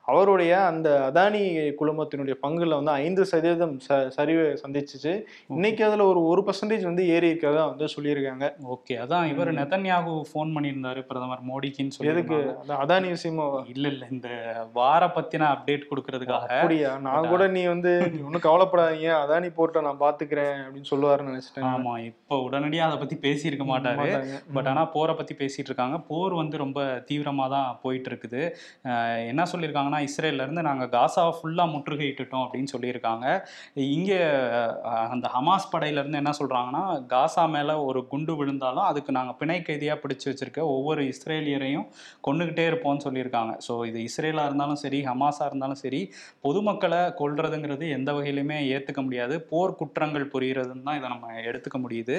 [0.06, 5.22] அவருடைய அந்த அதானி குழுமத்தினுடைய பங்குல வந்து ஐந்து சதவீதம் ச- சரிவை சந்திச்சுச்சு.
[5.46, 8.52] இன்னைக்கு அதுல ஒரு ஒரு பர்சன்டேஜ் வந்து ஏறி இருக்கிறதா வந்து சொல்லியிருக்காங்க.
[8.70, 8.92] ஓகே.
[8.92, 9.54] அதான் இவர்.
[9.54, 12.24] நெதன்யாகு ஃபோன் பண்ணியிருந்தாரு பிரதமர் மோடிக்குன்னு எதுக்கு?
[12.26, 14.06] சொல்லி அந்த அதானி விஷயமா இல்ல இல்ல.
[14.10, 14.28] இந்த
[14.72, 16.46] வார பத்தின அப்டேட் கொடுக்கறதுக்காக.
[16.46, 16.98] அப்படியா?
[16.98, 19.12] நான் கூட நீ வந்து நீ ஒன்றும் கவலைப்படாதீங்க.
[19.24, 21.76] அதானி போர்ட்டை நான் பாத்துக்கிறேன் அப்படின்னு சொல்லுவாருன்னு நினைச்சிட்டேன்.
[21.76, 22.04] ஆமா.
[22.04, 24.24] இப்போ உடனடியா அதை பத்தி பேசியிருக்க மாட்டாரு.
[24.52, 25.98] பட் ஆனா போரை பத்தி பேசிட்டு இருக்காங்க.
[25.98, 28.50] போர் வந்து ரொம்ப தீவிரமா தான் போயிட்டு இருக்குது.
[29.26, 33.26] என்ன சொல்லியிருக்காங்கன்னா ஆனால் இருந்து நாங்கள் காசாவை ஃபுல்லாக முற்றுகையிட்டுட்டோம் அப்படின்னு சொல்லியிருக்காங்க.
[33.96, 34.18] இங்கே
[35.14, 40.26] அந்த ஹமாஸ் படையிலேருந்து என்ன சொல்கிறாங்கன்னா காசா மேலே ஒரு குண்டு விழுந்தாலும் அதுக்கு நாங்கள் பிணை கைதியாக பிடிச்சி
[40.30, 41.86] வச்சிருக்க ஒவ்வொரு இஸ்ரேலியரையும்
[42.28, 43.52] கொண்டுகிட்டே இருப்போம்னு சொல்லியிருக்காங்க.
[43.66, 46.00] ஸோ இது இஸ்ரேலாக இருந்தாலும் சரி ஹமாஸாக இருந்தாலும் சரி
[46.46, 49.34] பொதுமக்களை கொள்றதுங்கிறது எந்த வகையிலுமே ஏற்றுக்க முடியாது.
[49.50, 52.16] போர் குற்றங்கள் புரிகிறதுன்னு தான் இதை நம்ம எடுத்துக்க முடியுது.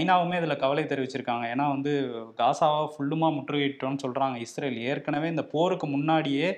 [0.00, 1.44] ஐநாவுமே இதில் கவலை தெரிவிச்சிருக்காங்க.
[1.54, 1.92] ஏன்னா வந்து
[2.40, 4.78] காசாவை ஃபுல்லுமா முற்றுகையிட்டோம்னு சொல்கிறாங்க இஸ்ரேல்.
[4.90, 6.48] ஏற்கனவே இந்த போருக்கு முன்னாடியே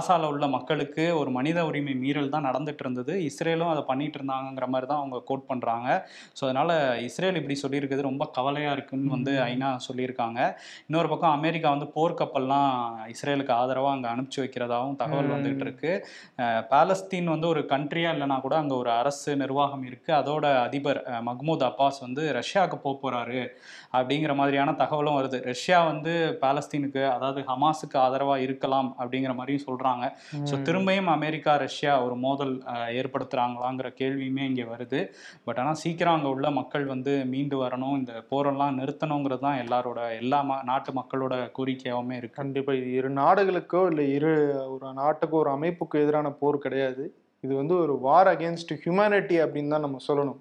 [0.00, 3.12] காசால உள்ள மக்களுக்கு ஒரு மனித உரிமை மீறல் தான் நடந்துட்டு இருந்தது.
[3.28, 5.88] இஸ்ரேலும் அதை பண்ணிட்டு இருந்தாங்கங்கிற மாதிரி தான் அவங்க கோட் பண்ணுறாங்க
[6.38, 6.70] ஸோ அதனால
[7.08, 10.38] இஸ்ரேல் இப்படி சொல்லியிருக்கிறது ரொம்ப கவலையாக இருக்குன்னு வந்து ஐநா சொல்லியிருக்காங்க.
[10.88, 12.70] இன்னொரு பக்கம் அமெரிக்கா வந்து போர்க்கப்பல்லாம்
[13.14, 15.28] இஸ்ரேலுக்கு ஆதரவாக அங்கே அனுப்பிச்சு வைக்கிறதாவும் தகவல்.
[15.34, 15.92] வந்துகிட்டு இருக்கு.
[16.72, 20.10] பாலஸ்தீன் வந்து ஒரு கண்ட்ரியா இல்லைனா கூட அங்கே ஒரு அரசு நிர்வாகம் இருக்கு.
[20.20, 23.42] அதோட அதிபர் மஹ்மூத் அப்பாஸ் வந்து ரஷ்யாவுக்கு போக போறாரு
[23.98, 25.40] அப்படிங்கிற மாதிரியான தகவலும் வருது.
[25.52, 26.14] ரஷ்யா வந்து
[26.46, 30.06] பாலஸ்தீனுக்கு அதாவது ஹமாஸுக்கு ஆதரவா இருக்கலாம் அப்படிங்கிற மாதிரியும் சொல்றாங்க
[30.48, 30.54] ஸோ.
[30.66, 32.54] திரும்பியும் அமெரிக்கா ரஷ்யா ஒரு மோதல்
[33.00, 35.00] ஏற்படுத்துறாங்களாங்கிற கேள்வியுமே இங்கே வருது.
[35.46, 40.40] பட் ஆனால் சீக்கிரம் அங்கே உள்ள மக்கள் வந்து மீண்டு வரணும் இந்த போரெல்லாம் நிறுத்தணுங்கிறது தான் எல்லாரோட எல்லா
[40.70, 42.38] நாட்டு மக்களோட கோரிக்கையாவுமே இருக்கு.
[42.42, 44.32] கண்டிப்பா இது இரு நாடுகளுக்கோ இல்ல இரு
[44.74, 47.04] ஒரு நாட்டுக்கோ ஒரு அமைப்புக்கு எதிரான போர் கிடையாது.
[47.44, 50.40] இது வந்து ஒரு வார் அகேன்ஸ்ட் ஹியூமனிட்டி அப்படின்னு தான் நம்ம சொல்லணும்.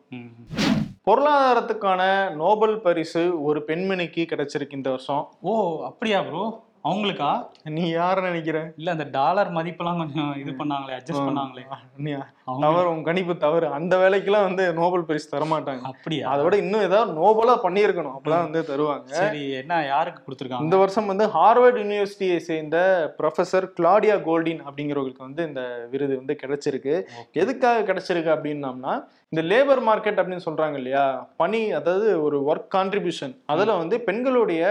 [1.07, 2.01] பொருளாதாரத்துக்கான
[2.41, 5.23] நோபல் பரிசு ஒரு பெண்மணிக்கு கிடைச்சிருக்கு இந்த வருஷம்.
[5.49, 5.51] ஓ
[5.89, 6.43] அப்படியா ப்ரோ
[6.87, 7.29] அவங்களுக்கா?
[7.77, 8.57] நீ யார நினைக்கிற?
[8.77, 11.63] இல்ல அந்த டாலர் மதிப்பெல்லாம் கொஞ்சம் இது பண்ணாங்களே அட்ஜஸ்ட் பண்ணாங்களே.
[12.65, 13.67] தவறு உன் கணிப்பு தவறு.
[13.77, 15.83] அந்த வேலைக்கெல்லாம் வந்து நோபல் பரிசு தரமாட்டாங்க.
[15.91, 16.29] அப்படியா?
[16.31, 18.15] அதை விட இன்னும் ஏதாவது நோபலா பண்ணியிருக்கணும்.
[18.17, 19.11] அப்பதான் வந்து தருவாங்க.
[19.21, 20.67] சரி என்ன யாருக்கு கொடுத்துருக்காங்க?
[20.67, 22.77] இந்த வருஷம் வந்து ஹார்வர்ட் யூனிவர்சிட்டியை சேர்ந்த
[23.19, 25.61] ப்ரொஃபசர் கிளாடியா கோல்டின் அப்படிங்கிறவங்களுக்கு வந்து இந்த
[25.91, 26.95] விருது வந்து கிடைச்சிருக்கு.
[27.43, 28.95] எதுக்காக கிடைச்சிருக்கு அப்படின்னம்னா
[29.33, 31.05] இந்த லேபர் மார்க்கெட் அப்படின்னு சொல்றாங்க இல்லையா?
[31.37, 34.63] பணி அதாவது ஒரு ஒர்க் கான்ட்ரிபியூஷன் அதுல வந்து பெண்களுடைய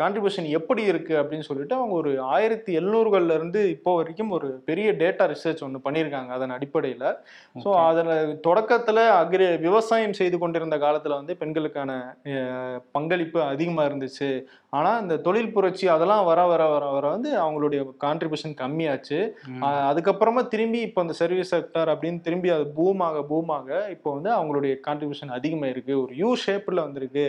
[0.00, 5.24] கான்ட்ரிபியூஷன் எப்படி இருக்கு அப்படின்னு சொல்லிட்டு அவங்க ஒரு ஆயிரத்தி எழுநூறுகள்ல இருந்து இப்போ வரைக்கும் ஒரு பெரிய டேட்டா
[5.32, 7.06] ரிசர்ச் ஒன்று பண்ணியிருக்காங்க அதன் அடிப்படையில்.
[7.64, 7.68] ஸோ.
[7.88, 8.12] அதில்
[8.48, 11.90] தொடக்கத்தில் அக்ரி விவசாயம் செய்து கொண்டிருந்த காலத்தில் வந்து பெண்களுக்கான
[12.96, 14.30] பங்களிப்பு அதிகமாக இருந்துச்சு.
[14.78, 19.18] ஆனால் இந்த தொழில் புரட்சி அதெல்லாம் வர வர வர வர வந்து அவங்களுடைய கான்ட்ரிபியூஷன் கம்மியாச்சு.
[19.90, 25.34] அதுக்கப்புறமா திரும்பி இப்போ இந்த சர்வீஸ் செக்டர் அப்படின்னு திரும்பி அது பூமாக பூமாக இப்போ வந்து அவங்களுடைய கான்ட்ரிபியூஷன்
[25.38, 25.94] அதிகமாக இருக்கு.
[26.04, 27.26] ஒரு யூ ஷேப்பில் வந்திருக்கு.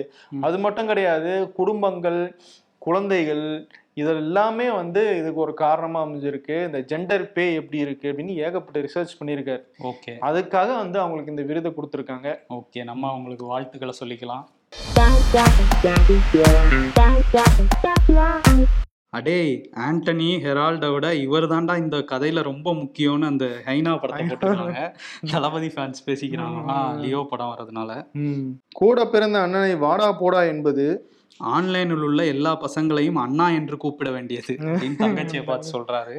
[0.47, 1.33] அது மட்டும் கிடையாது.
[1.59, 2.19] குடும்பங்கள்
[2.85, 3.45] குழந்தைகள்
[4.01, 6.55] இதெல்லாமே வந்து இதுக்கு ஒரு காரணமா அமைஞ்சிருக்கு.
[6.67, 9.63] இந்த ஜெண்டர் பே எப்படி இருக்கு அப்படின்னு ஏகப்பட்ட ரிசர்ச் பண்ணியிருக்காரு.
[9.91, 10.13] ஓகே.
[10.29, 12.29] அதுக்காக வந்து அவங்களுக்கு இந்த விருதை கொடுத்துருக்காங்க.
[12.57, 14.45] ஓகே நம்ம அவங்களுக்கு வாழ்த்துக்களை சொல்லிக்கலாம்.
[19.17, 19.39] அடே
[19.85, 24.81] ஆண்டனி ஹெரால்டை விட இவர் தாண்டா இந்த கதையில ரொம்ப முக்கியம்னு அந்த ஹைனா படத்தை போட்டிருக்காங்க.
[25.33, 27.91] தளபதி ஃபேன்ஸ் பேசிக்கிறாங்களா லியோ படம் வர்றதுனால.
[28.81, 30.87] கூட பிறந்த அண்ணனை வாடா போடா என்பது
[31.39, 36.17] ஆன்லைனில் உள்ள எல்லா பசங்களையும் அண்ணா என்று கூப்பிட வேண்டியது அப்படின்னு தங்கச்சியை பார்த்து சொல்றாரு.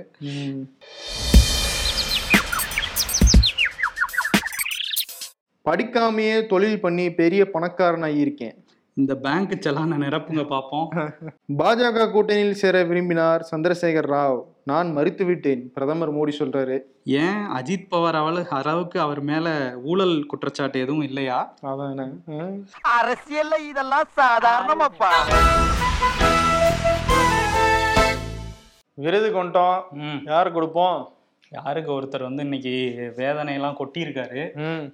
[5.66, 8.57] படிக்காமையே தொழில் பண்ணி பெரிய பணக்காரன் ஆகியிருக்கேன்
[8.96, 10.87] இந்த பேங்க் செலான நிரப்புங்க பார்ப்போம்
[11.59, 14.38] பாஜக கூட்டணியில் சேர விரும்பினார் சந்திரசேகர் ராவ்.
[14.64, 16.78] நான் மறுத்து விட்டேன் பிரதமர் மோடி சொல்றாரு.
[17.04, 17.42] ஏன்?
[17.59, 21.56] அஜித் பவார் அவள் அளவுக்கு அவர் மேல ஊழல் குற்றச்சாட்டு எதுவும் இல்லையா?
[21.62, 22.06] அதானே?
[22.98, 25.12] அரசியல்ல இதெல்லாம் சாதாரணமாப்பா.
[28.98, 29.78] விருது கொண்டோம்.
[30.24, 31.15] யார் கொடுப்போம்?
[31.50, 32.72] யாருக்கு ஒருத்தர் வந்து இன்னைக்கு
[33.16, 34.42] வேதனையெல்லாம் கொட்டியிருக்காரு.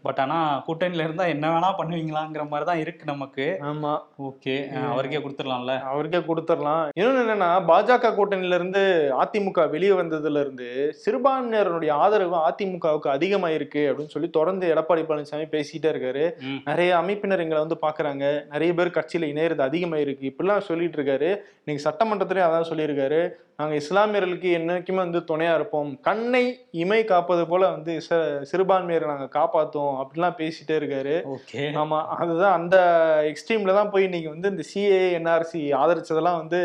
[0.02, 3.58] பட் ஆனா கூட்டணியில இருந்தா என்ன வேணா பண்ணுவீங்களாங்கிற மாதிரி தான் இருக்கு நமக்கு.
[3.60, 3.98] ஆமா.
[4.22, 4.56] ஓகே.
[4.90, 5.80] அவருக்கே கொடுத்துடலாம்ல.
[5.80, 6.88] அவருக்கே கொடுத்துடலாம்.
[7.00, 14.14] இன்னொன்னு என்னன்னா பாஜக கூட்டணியில இருந்து அதிமுக வெளியே வந்ததுல இருந்து சிறுபான்மையினருடைய ஆதரவு அதிமுகவுக்கு அதிகமா இருக்கு அப்படின்னு
[14.16, 16.24] சொல்லி தொடர்ந்து எடப்பாடி பழனிசாமி பேசிட்டே இருக்காரு.
[16.64, 18.46] நிறைய அமைப்பினர் எங்களை வந்து பாக்குறாங்க.
[18.50, 21.30] நிறைய பேர் கட்சியில இணையறது அதிகமா இருக்கு இப்படிலாம் சொல்லிட்டு இருக்காரு.
[21.64, 23.28] இன்னைக்கு சட்டமன்றத்திலே அதான் சொல்லியிருக்காரு.
[23.62, 26.00] நாங்க இஸ்லாமியர்களுக்கு என்னைக்குமே வந்து துணையா இருப்போம்.
[26.00, 26.42] கண்ணை
[26.74, 28.18] இமை காப்பது போல வந்து ச-
[28.50, 31.14] சிறுபான்மையரை நாங்க காப்பாத்துவோம் அப்படிலாம் பேசிட்டே இருக்காரு.
[31.32, 31.62] ஓகே.
[31.74, 32.76] ஆமா அதுதான் அந்த
[33.24, 36.60] எக்ஸ்ட்ரீம்ல தான் போய் நீங்க வந்து இந்த சிஏ என்ஆர்சி ஆதரிச்சதெல்லாம் வந்து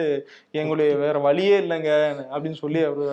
[0.51, 1.91] எங்களுடைய வேற வழியே இல்லைங்க
[2.31, 3.05] அப்படின்னு சொல்லி அவரு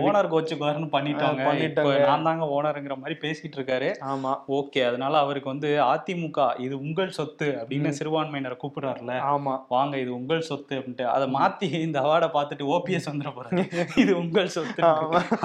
[0.00, 1.42] ஓனர் கோச்சுக்குவாருன்னு பண்ணிட்டாங்க.
[1.44, 1.96] பண்ணிட்டாங்க.
[2.02, 3.90] நான் தாங்க ஓனருங்கிற மாதிரி பேசிட்டு இருக்காரு.
[4.08, 4.32] ஆமா.
[4.52, 9.54] ஓகே அதனால அவருக்கு வந்து அதிமுக இது உங்கள் சொத்து அப்படின்னு சிறுபான்மையினரை கூப்பிடுறாருல ஆமா.
[9.68, 11.06] வாங்க இது உங்கள் சொத்து அப்படின்ட்டு.
[11.10, 13.62] அதை மாத்தி இந்த அவார்டை பார்த்துட்டு ஓபிஎஸ் வந்துட போறாரு
[14.02, 14.80] இது உங்கள் சொத்து.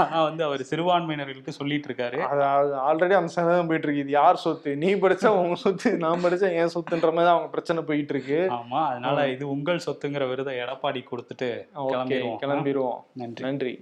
[0.03, 2.41] ஆனா வந்து அவர் சிறுபான்மையினர்களுக்கு சொல்லிட்டு இருக்காரு அது
[2.85, 4.71] ஆல்ரெடி அந்த சந்தேகம் போயிட்டு இருக்கு இது யார் சொத்து?
[4.81, 8.81] நீ படிச்சா உங்க சொத்து நான் படிச்சா என் சொத்துன்ற மாதிரி தான் அவங்க பிரச்சனை போயிட்டு இருக்கு ஆமா
[8.89, 11.49] அதனால இது உங்கள் சொத்துங்கிற விருதை எடப்பாடி கொடுத்துட்டு
[11.85, 13.43] கிளம்பிடுவோம் கிளம்பிடுவோம் நன்றி.
[13.45, 13.73] நன்றி.